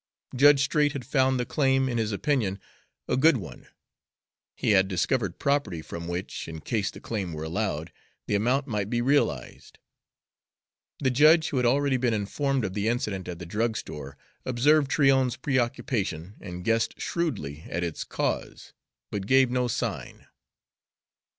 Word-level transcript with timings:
Judge 0.35 0.63
Straight 0.63 0.93
had 0.93 1.05
found 1.05 1.39
the 1.39 1.45
claim, 1.45 1.87
in 1.87 1.99
his 1.99 2.11
opinion, 2.11 2.59
a 3.07 3.15
good 3.15 3.37
one; 3.37 3.67
he 4.55 4.71
had 4.71 4.87
discovered 4.87 5.37
property 5.37 5.83
from 5.83 6.07
which, 6.07 6.47
in 6.47 6.59
case 6.59 6.89
the 6.89 6.99
claim 6.99 7.33
were 7.33 7.43
allowed, 7.43 7.91
the 8.25 8.33
amount 8.33 8.65
might 8.65 8.89
be 8.89 8.99
realized. 8.99 9.77
The 10.97 11.11
judge, 11.11 11.49
who 11.49 11.57
had 11.57 11.67
already 11.67 11.97
been 11.97 12.15
informed 12.15 12.65
of 12.65 12.73
the 12.73 12.87
incident 12.87 13.27
at 13.27 13.37
the 13.37 13.45
drugstore, 13.45 14.17
observed 14.43 14.89
Tryon's 14.89 15.35
preoccupation 15.37 16.33
and 16.41 16.65
guessed 16.65 16.99
shrewdly 16.99 17.65
at 17.69 17.83
its 17.83 18.03
cause, 18.03 18.73
but 19.11 19.27
gave 19.27 19.51
no 19.51 19.67
sign. 19.67 20.25